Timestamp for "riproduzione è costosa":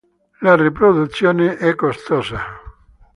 0.55-2.41